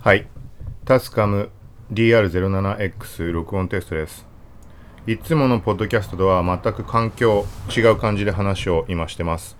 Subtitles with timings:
[0.00, 0.28] はい。
[0.84, 1.50] タスカム
[1.92, 4.24] DR07X 録音テストです。
[5.08, 7.46] いつものポッドキャストとは全く環境
[7.76, 9.56] 違う感じで話を今してます。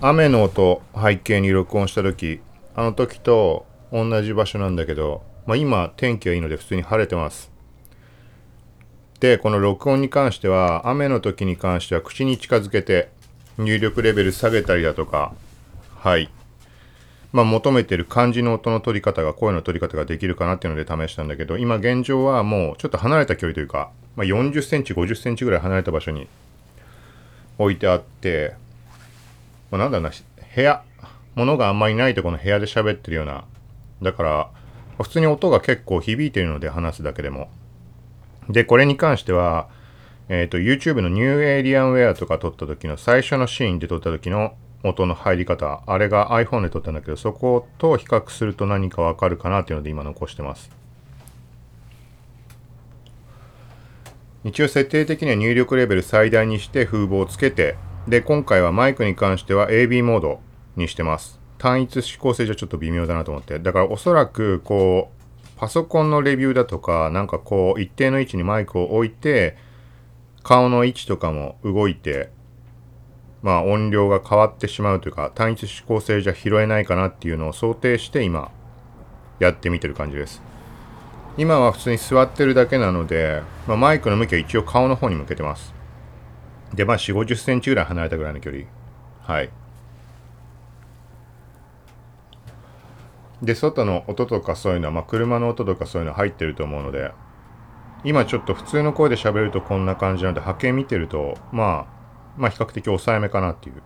[0.00, 2.40] 雨の音背景に録音した時、
[2.74, 7.52] あの時と同じ場所なんだけど、まあ今天気がいいので普通に晴れてます。
[9.20, 13.10] で、この録音に関しては、雨の時に関しては口に近づけて
[13.56, 15.32] 入力レベル下げたりだとか、
[15.94, 16.28] はい。
[17.32, 26.28] まあ、求めてる漢字の音の取り方が、声の取り方ができるかなっていうので試したんだけど、今現状はもうちょっと離れた距離というか、まあ、40センチ、50センチぐらい離れた場所に
[27.58, 28.54] 置いてあって、
[29.70, 30.10] まあ、なんだろうな、
[30.54, 30.82] 部屋、
[31.34, 33.44] 物があんまりないとこの部屋で喋ってるような、
[34.02, 34.50] だから、
[35.02, 37.50] 普通に音が結構響いてるので話すだけでも。
[38.48, 39.68] で、これに関しては、
[40.28, 44.54] えっ、と、YouTube のニューエイリアンウェアとか撮った時の最初のシーンで撮った時の
[44.88, 50.70] 音の入り方、あれが iPhone で撮ったんだけど、そこと比較すると何かわかるかなっていうので今残してます。
[54.44, 57.76] 一応設定的には入力レベル最大にして風防をつけて、
[58.06, 60.40] で、今回はマイクに関しては AB モード
[60.76, 61.40] にしてます。
[61.58, 63.58] 単一指向性じゃちょっと微妙だなと思って。
[63.58, 69.56] だからおそらく、こう、パソコンのレビューだとか、なんかこう、一定の位置にマイクを置いて、
[70.44, 72.30] 顔の位置とかも動いて、
[73.42, 78.50] まあ音量が変わってしまうというか、単一指向性じゃ拾えないかなっていうのを想定して今、
[79.38, 80.42] やってみてる感じです。
[81.38, 85.74] 今は普通に座ってるだけなので、まあ、マイクの向きは一応顔の方に向けてます。
[86.74, 88.64] で、まあ4、50センチぐらい離れたぐらいの距離。
[89.20, 89.50] はい。
[93.42, 97.12] で、外の音とかそういうのは、まあ車の音とかそういうの入ってると思うので、
[98.04, 101.95] 今ちょっと普通の声で喋るとこんな感じなので、波形見てると、まあ、
[102.36, 103.82] まあ比較的抑えめかなっていう。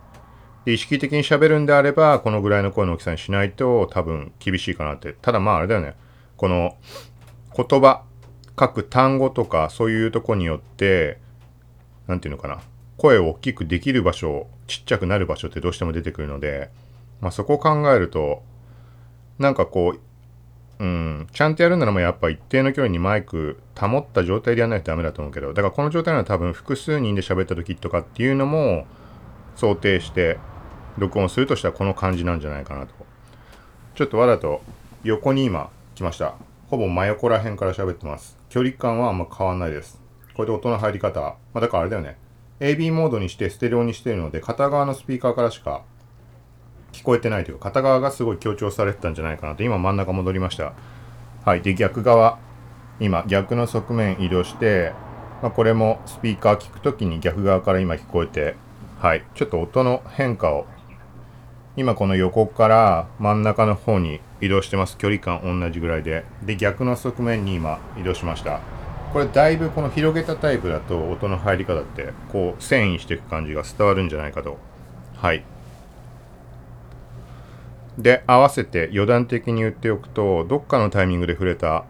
[0.65, 5.13] で、意識的に喋るんであれば、このぐらいの声の大きさにしないと多分厳しいかなって。
[5.21, 5.95] ただまああれだよね。
[6.37, 6.75] この
[7.55, 8.03] 言葉、
[8.59, 11.19] 書く単語とかそういうとこによって、
[12.07, 12.61] なんていうのかな。
[12.97, 16.69] 声を大きくできる場所、ちっちゃくなる場所ってどうしても出てくるので、
[17.19, 18.43] まあそこを考えると、
[19.39, 19.99] なんかこう、
[20.81, 28.87] うん、ちゃんとやるならもうやっぱ一定の距離にマイク保った状態でやらないとダメだと思うけど、だからこの状態なら多分複数人で喋った時とかっていうのも
[29.55, 30.39] 想定して
[30.97, 32.95] 録音するとしたらこの感じなんじゃないかなと。
[33.93, 34.63] ちょっとわざと
[35.03, 36.33] 横に今来ました。
[36.67, 38.39] ほぼ真横ら辺から喋ってます。
[38.49, 40.01] 距離感はあんま変わんないです。
[40.33, 41.21] これで音の入り方。
[41.21, 42.17] まあだからあれだよね。
[42.59, 45.83] AB モードにしてステレオにしてるので片側のスピーカーからしか
[46.91, 49.63] 聞こえてないというか、片側がすごい強調されてたんじゃないかなと。
[49.63, 50.73] 今真ん中戻りました。
[51.45, 51.61] はい。
[51.61, 52.37] で、逆側。
[52.99, 54.93] 今、逆の側面移動して、
[55.41, 58.55] まあ、これもスピーカー聞くときに逆側から今聞こえて、
[58.99, 59.23] はい。
[59.33, 60.67] ちょっと音の変化を、
[61.75, 64.97] 今この横から真ん中の方に移動してます。
[64.97, 66.25] 距離感同じぐらいで。
[66.43, 68.59] で、逆の側面に今移動しました。
[69.13, 74.57] これだいぶこの広げたタイプだと音の入り方って、こう、遷移していく感じが伝わるんじゃないかと。
[75.15, 75.43] はい。
[78.01, 81.85] で、合わせて余談的に言っておくと、どっかのタイミングで触れた、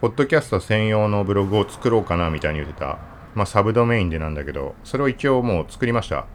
[0.00, 2.98] ポッドキャスト専用のブログを作ろうかなみたいに言ってた、
[3.34, 6.26] まあサブドメインでなんだけど、それを一応もう作りました。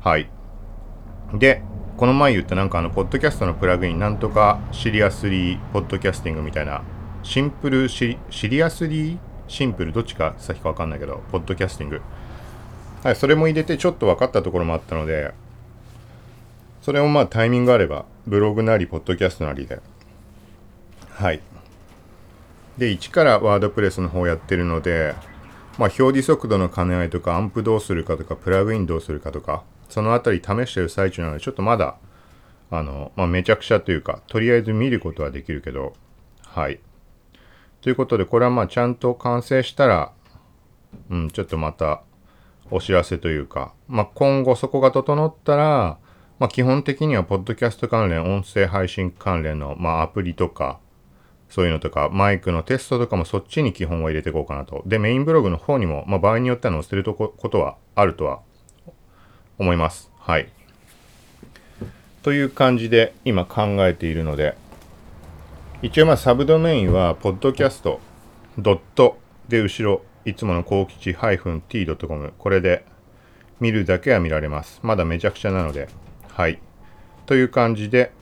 [0.00, 0.30] はい。
[1.34, 1.62] で、
[1.96, 6.82] この前言ったなんかあの、ポッドキャストのプラグイン、なんとかシリアスリーポッドキャスティングみたいな、
[7.22, 8.18] シンプルシ
[8.48, 9.18] リアスリー？
[9.48, 9.92] シンプル？
[9.92, 12.00] どっちか先かわかんないけど、ポッドキャスティング。
[13.02, 15.32] はい、それも入れてちょっと分かったところもあったので、
[16.80, 19.80] それもまあタイミングがあれば、ブログなり、ポッドキャストなりで。
[21.10, 21.40] はい。
[22.78, 25.14] で、一からワードプレスの方やってるので、
[25.78, 31.96] まあ表示速度の兼ね合いとか、アンプどうするかとか、プラグインどうするかとか、そのあたり試してる最中なので、ちょっとまだ、
[32.70, 35.94] あの、まあめちゃくちゃというか、とりあえず見ることはできるけど、
[36.46, 36.80] はい。
[37.80, 40.12] ということで、これはまあちゃんと完成したら、
[41.10, 42.02] うん、ちょっとまた
[42.70, 45.98] お知らせというか、まあ今後そこが整ったら、
[46.38, 50.80] まあ基本的にはポッドキャスト関連、音声配信関連の、まあアプリとか、
[51.48, 54.82] そういうのとか、マイクのテストとかもそっちに基本は入れていこうかなと。
[54.86, 58.40] で、メインブログの方にも、まあ場合によっては載せるとこことはあるとは
[59.58, 60.10] 思います。
[60.18, 60.48] はい。
[62.22, 64.56] という感じで今考えているので、
[65.82, 68.00] 一応まあサブドメインは、ポッドキャスト、
[68.56, 69.18] ドット
[69.48, 72.84] で後ろ、いつもの高吉 -t.com、これで
[73.58, 74.80] 見るだけは見られます。
[74.82, 75.88] まだめちゃくちゃなので、
[76.34, 76.60] はい。
[77.26, 78.12] という感じで、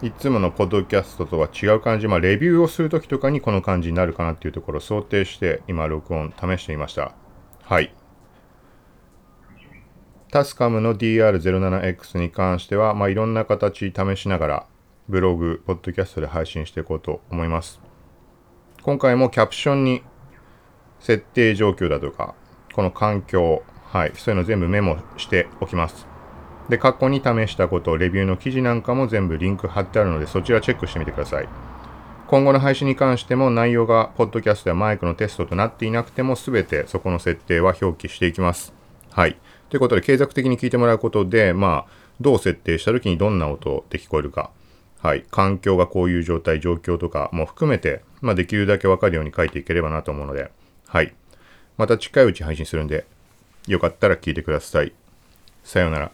[0.00, 7.12] いつものポッドキャストとは違う感じ、まあ、レビューをするときとかにこの感じになるかなっていうところを想定して、今、録音試してみました。
[7.62, 7.92] はい。
[10.30, 14.66] タスカムの DR07X に関しては、まあ、いろんな形試しながら、
[15.10, 17.80] ブログ、ポッドキャストで配信していこうと思います。
[18.82, 20.02] 今回もキャプションに
[21.00, 22.34] 設定状況だとか、
[22.78, 26.06] この環境、はい、そういうの全部メモしておきます。
[26.68, 31.48] で、過去に試したこと、レビューの記事なんかも全部リンク貼ってあるので、そちらチェックしてみてください。
[32.28, 38.72] 今後の配信に関しても内容がポッドキャストやマイクのテストとなっていなくても全てそこの設定は表記していきます。
[39.10, 39.36] はい。
[39.70, 44.52] ということで継続的に聞いてもらうことで、まあ、どう設定した時にどんな音で聞こえるか。
[45.02, 45.24] はい。
[45.32, 50.52] 環境がこういう状態、状況とかも含めて、まあ、できるだけわかるように書いていければなと思うので、
[50.86, 51.12] はい。
[51.78, 53.06] また近いうち配信するんで、
[53.66, 54.92] よかったら聞いてください。
[55.64, 56.10] さようなら。